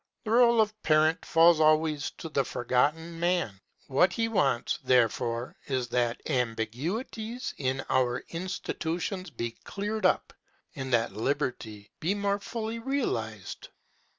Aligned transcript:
The 0.23 0.31
r├┤le 0.31 0.59
of 0.59 0.81
parent 0.81 1.23
falls 1.23 1.59
always 1.59 2.09
to 2.17 2.27
the 2.29 2.43
Forgotten 2.43 3.19
Man. 3.19 3.61
What 3.85 4.13
he 4.13 4.27
wants, 4.27 4.79
therefore, 4.83 5.55
is 5.67 5.89
that 5.89 6.27
ambiguities 6.27 7.53
in 7.59 7.85
our 7.87 8.23
institutions 8.29 9.29
be 9.29 9.51
cleared 9.63 10.07
up, 10.07 10.33
and 10.75 10.91
that 10.91 11.13
liberty 11.15 11.91
be 11.99 12.15
more 12.15 12.39
fully 12.39 12.79
realized. 12.79 13.67